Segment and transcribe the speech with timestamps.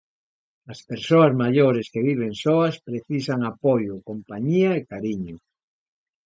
[0.71, 5.35] As persoas maiores que viven soas precisan apoio, compañía e cariño.